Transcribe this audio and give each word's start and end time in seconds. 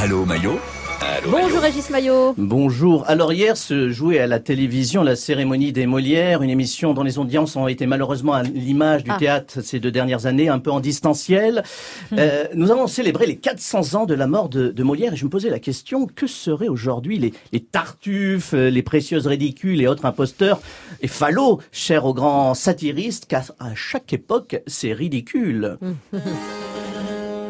Allô 0.00 0.24
Maillot 0.24 0.58
Allô, 1.02 1.30
Bonjour 1.30 1.60
Régis 1.60 1.88
Maillot. 1.88 2.34
Bonjour. 2.36 3.04
Alors 3.08 3.32
hier 3.32 3.56
se 3.56 3.88
jouait 3.90 4.18
à 4.18 4.26
la 4.26 4.38
télévision 4.38 5.02
la 5.02 5.16
cérémonie 5.16 5.72
des 5.72 5.86
Molières, 5.86 6.42
une 6.42 6.50
émission 6.50 6.92
dont 6.92 7.02
les 7.02 7.18
audiences 7.18 7.56
ont 7.56 7.68
été 7.68 7.86
malheureusement 7.86 8.34
à 8.34 8.42
l'image 8.42 9.02
du 9.04 9.10
Ah. 9.10 9.16
théâtre 9.18 9.60
ces 9.62 9.80
deux 9.80 9.90
dernières 9.90 10.26
années, 10.26 10.50
un 10.50 10.58
peu 10.58 10.70
en 10.70 10.80
distanciel. 10.80 11.62
Euh, 12.12 12.44
nous 12.54 12.70
avons 12.70 12.86
célébré 12.86 13.26
les 13.26 13.36
400 13.36 13.94
ans 13.94 14.04
de 14.06 14.12
la 14.14 14.26
mort 14.26 14.50
de, 14.50 14.68
de 14.68 14.82
Molière 14.82 15.14
et 15.14 15.16
je 15.16 15.24
me 15.24 15.30
posais 15.30 15.48
la 15.50 15.58
question, 15.58 16.06
que 16.06 16.26
seraient 16.26 16.68
aujourd'hui 16.68 17.18
les, 17.18 17.32
les 17.52 17.60
tartuffes, 17.60 18.52
euh, 18.52 18.68
les 18.68 18.82
précieuses 18.82 19.26
ridicules 19.26 19.80
et 19.80 19.86
autres 19.88 20.04
imposteurs 20.04 20.60
et 21.00 21.08
falots, 21.08 21.60
chers 21.72 22.04
aux 22.04 22.14
grands 22.14 22.52
satiristes, 22.54 23.24
car 23.26 23.42
à 23.58 23.74
chaque 23.74 24.12
époque, 24.12 24.60
c'est 24.66 24.92
ridicule. 24.92 25.78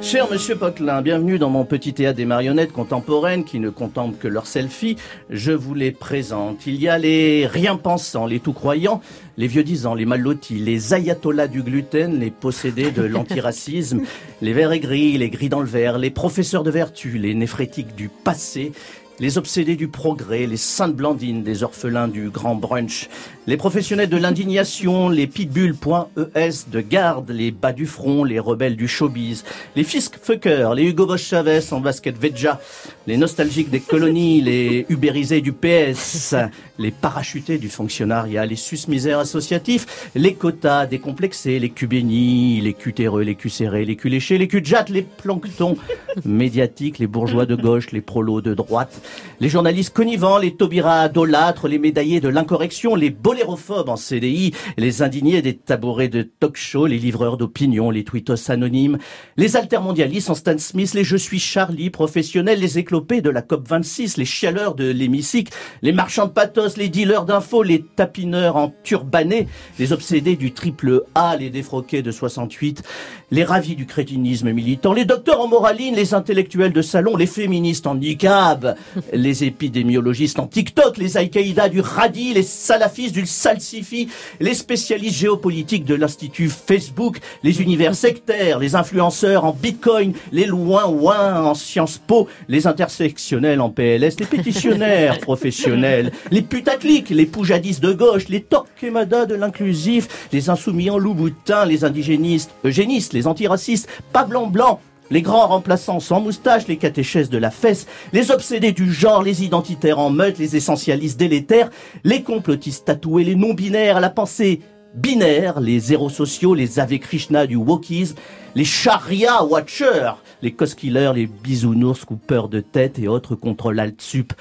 Cher 0.03 0.31
Monsieur 0.31 0.57
Poquelin, 0.57 1.03
bienvenue 1.03 1.39
dans 1.39 1.51
mon 1.51 1.67
petit 1.67 1.93
théâtre 1.93 2.17
des 2.17 2.25
marionnettes 2.25 2.73
contemporaines 2.73 3.45
qui 3.45 3.61
ne 3.61 3.69
contemplent 3.69 4.17
que 4.17 4.29
leurs 4.29 4.47
selfies. 4.47 4.97
Je 5.29 5.53
vous 5.53 5.75
les 5.75 5.91
présente. 5.91 6.67
Il 6.67 6.81
y 6.81 6.89
a 6.89 6.97
les 6.97 7.47
rien 7.47 7.77
pensants, 7.77 8.25
les 8.25 8.41
tout 8.41 8.55
croyants, 8.55 9.03
les 9.37 9.47
vieux 9.47 9.63
disants, 9.63 9.95
les 9.95 10.07
mal 10.07 10.23
lotis, 10.23 10.59
les 10.59 10.95
ayatollahs 10.95 11.49
du 11.49 11.63
gluten, 11.63 12.19
les 12.19 12.31
possédés 12.31 12.93
de 12.93 13.03
l'antiracisme, 13.03 14.01
les 14.41 14.55
verts 14.55 14.73
et 14.73 14.81
gris, 14.81 15.19
les 15.19 15.29
gris 15.29 15.51
dans 15.51 15.61
le 15.61 15.67
vert, 15.67 15.99
les 15.99 16.11
professeurs 16.11 16.63
de 16.63 16.71
vertu, 16.71 17.19
les 17.19 17.35
néphrétiques 17.35 17.95
du 17.95 18.09
passé, 18.09 18.73
les 19.21 19.37
obsédés 19.37 19.77
du 19.77 19.89
progrès, 19.89 20.47
les 20.47 20.57
saintes 20.57 20.97
blandines 20.97 21.43
des 21.43 21.63
orphelins 21.63 22.09
du 22.09 22.31
grand 22.31 22.55
brunch, 22.55 23.09
les 23.47 23.59
professionnels 23.59 24.09
de 24.09 24.17
l'indignation, 24.17 25.11
les 25.11 25.27
pitbulls.es 25.27 26.71
de 26.71 26.81
garde, 26.81 27.31
les 27.31 27.51
bas 27.51 27.73
du 27.73 27.87
front, 27.87 28.25
les 28.25 28.39
rebelles 28.39 28.77
du 28.77 28.89
showbiz, 28.89 29.45
les 29.77 29.85
fuckers, 29.85 30.75
les 30.75 30.85
Hugo 30.85 31.07
Boss 31.07 31.21
Chavez 31.21 31.61
en 31.73 31.81
basket 31.81 32.17
Veja, 32.17 32.61
les 33.07 33.19
nostalgiques 33.19 33.71
des 33.71 33.81
colonies, 33.81 34.41
les 34.41 34.87
ubérisés 34.89 35.43
du 35.43 35.53
PS, 35.53 36.35
les 36.79 36.91
parachutés 36.91 37.59
du 37.59 37.69
fonctionnariat, 37.69 38.47
les 38.47 38.57
sus-misères 38.57 39.19
associatifs, 39.19 40.11
les 40.15 40.35
quotas 40.35 40.87
décomplexés, 40.87 41.59
les 41.59 41.71
cubénis, 41.71 42.61
les 42.63 42.73
cutéreux, 42.73 43.23
les 43.23 43.35
cucérés, 43.35 43.85
les 43.85 43.97
culs 43.97 44.11
léchés, 44.11 44.39
les 44.39 44.49
jatte, 44.65 44.89
les 44.89 45.03
planctons 45.03 45.77
médiatiques, 46.25 46.99
les 46.99 47.07
bourgeois 47.07 47.47
de 47.47 47.55
gauche, 47.55 47.91
les 47.93 48.01
prolos 48.01 48.41
de 48.41 48.55
droite, 48.55 49.03
les 49.41 49.49
journalistes 49.49 49.95
connivants, 49.95 50.39
les 50.39 50.55
taubira 50.55 51.01
adolâtres, 51.01 51.69
les 51.69 51.79
médaillés 51.79 52.21
de 52.21 52.29
l'incorrection, 52.29 52.95
les 52.95 53.11
bolérophobes 53.11 53.89
en 53.89 53.97
CDI, 53.97 54.53
les 54.77 55.03
indignés 55.03 55.43
des 55.43 55.57
tabourets 55.57 56.09
de 56.09 56.23
talk-show, 56.23 56.87
les 56.87 56.99
livreurs 56.99 57.37
d'opinion, 57.37 57.91
les 57.91 58.05
tweetos 58.05 58.51
anonymes, 58.51 58.99
les 59.37 59.57
altermondialistes 59.57 60.31
en 60.31 60.35
Stan 60.35 60.59
Smith, 60.59 60.95
les 60.95 61.05
je 61.05 61.17
suis 61.17 61.39
Charlie 61.39 61.91
professionnels, 61.91 62.61
les 62.61 62.79
éclopés 62.79 63.21
de 63.21 63.31
la 63.31 63.43
COP26, 63.43 64.17
les 64.19 64.25
chialeurs 64.25 64.75
de 64.75 64.91
l'hémicycle, 64.91 65.53
les 65.83 65.93
marchands 65.93 66.27
de 66.27 66.33
pathos, 66.33 66.77
les 66.77 66.89
dealers 66.89 67.25
d'infos, 67.25 67.63
les 67.63 67.85
tapineurs 67.97 68.57
en 68.57 68.73
turbané, 68.85 69.49
les 69.79 69.93
obsédés 69.93 70.37
du 70.37 70.53
triple 70.53 71.03
A, 71.15 71.37
les 71.37 71.51
défroqués 71.51 72.03
de 72.03 72.13
68, 72.13 72.83
les 73.31 73.45
ravis 73.45 73.75
du 73.75 73.87
crétinisme 73.87 74.53
militant, 74.53 74.93
les 74.93 75.05
docteurs 75.05 75.41
en 75.41 75.49
moraline, 75.49 75.95
les 75.95 76.15
intellectuels 76.15 76.73
de 76.73 76.83
salon, 76.83 77.17
les 77.17 77.27
féministes 77.27 77.87
en 77.87 77.97
niqab, 77.97 78.77
les 79.13 79.45
épidémiologistes 79.45 80.39
en 80.39 80.47
TikTok, 80.47 80.97
les 80.99 81.17
Al-Qaïda 81.17 81.69
du 81.69 81.81
radis, 81.81 82.35
les 82.35 82.43
salafistes 82.43 83.15
du 83.15 83.27
salsifi, 83.27 84.09
les 84.41 84.55
spécialistes 84.55 85.17
géopolitiques 85.17 85.85
de 85.85 85.95
l'Institut 85.95 86.49
Facebook, 86.49 87.19
les 87.43 87.63
univers 87.63 87.95
sectaires, 87.95 88.59
les 88.59 88.75
influenceurs 88.75 89.45
en 89.45 89.53
Bitcoin, 89.53 90.13
les 90.33 90.47
loin-ouin 90.47 91.43
en 91.43 91.55
Sciences 91.55 91.99
Po, 91.99 92.29
les 92.49 92.67
intersectionnels 92.67 93.61
en 93.61 93.71
PLS, 93.71 94.19
les 94.19 94.27
pétitionnaires 94.27 95.19
professionnels, 95.21 96.13
les 96.31 96.43
putaclics, 96.43 97.11
les 97.11 97.27
poujadistes 97.27 97.83
de 97.83 97.93
gauche, 97.93 98.29
les 98.29 98.43
torquemada 98.43 99.27
de 99.27 99.35
l'inclusif, 99.35 100.29
les 100.33 100.51
insoumis 100.51 100.91
en 100.91 100.99
louboutin, 100.99 101.65
les 101.65 101.85
indigénistes, 101.85 102.51
eugénistes, 102.65 103.13
les 103.13 103.27
antiracistes, 103.27 103.89
pas 104.13 104.25
blanc-blanc, 104.25 104.81
les 105.11 105.23
grands 105.23 105.49
remplaçants 105.49 106.01
sans 106.01 106.21
moustache, 106.21 106.67
les 106.67 106.77
catéchèses 106.77 107.31
de 107.31 107.39
la 107.39 107.51
fesse, 107.51 107.87
les 108.13 108.31
obsédés 108.31 108.73
du 108.73 108.93
genre, 108.93 109.23
les 109.23 109.45
identitaires 109.45 109.99
en 109.99 110.11
meute, 110.11 110.39
les 110.39 110.57
essentialistes 110.57 111.19
délétères, 111.19 111.71
les 112.05 112.23
complotistes 112.23 112.87
tatoués, 112.87 113.25
les 113.25 113.35
non-binaires 113.35 113.97
à 113.97 114.01
la 114.01 114.11
pensée 114.11 114.61
binaire, 114.95 115.61
les 115.61 115.79
zéros 115.79 116.11
sociaux, 116.11 116.55
les 116.55 116.81
Ave 116.81 116.99
Krishna 116.99 117.47
du 117.47 117.57
wokisme, 117.57 118.17
les 118.55 118.65
charia 118.65 119.45
watchers, 119.45 120.13
les 120.43 120.53
cos-killers, 120.53 121.13
les 121.15 121.27
bisounours 121.27 122.05
coupeurs 122.05 122.49
de 122.49 122.61
tête 122.61 122.99
et 122.99 123.09
autres 123.09 123.35
contre 123.35 123.73
l'alt-sup 123.73 124.33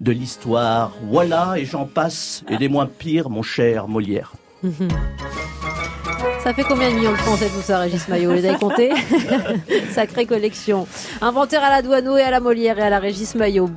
de 0.00 0.12
l'histoire. 0.12 0.92
Voilà, 1.08 1.54
et 1.56 1.64
j'en 1.64 1.86
passe, 1.86 2.44
et 2.50 2.56
des 2.56 2.68
moins 2.68 2.86
pires, 2.86 3.30
mon 3.30 3.42
cher 3.42 3.88
Molière. 3.88 4.32
Ça 6.44 6.52
fait 6.52 6.62
combien 6.62 6.90
de 6.90 6.96
millions 6.96 7.12
de 7.12 7.16
Français 7.16 7.48
tout 7.48 7.62
ça, 7.62 7.78
Régis 7.78 8.06
Maillot 8.06 8.28
Vous 8.28 8.36
les 8.36 8.46
avez 8.46 8.58
comptés 8.58 8.92
Sacrée 9.92 10.26
collection. 10.26 10.86
Inventaire 11.22 11.64
à 11.64 11.70
la 11.70 11.80
Douaneau 11.80 12.18
et 12.18 12.22
à 12.22 12.30
la 12.30 12.38
Molière 12.38 12.78
et 12.78 12.82
à 12.82 12.90
la 12.90 12.98
Régis 12.98 13.34
Maillot. 13.34 13.70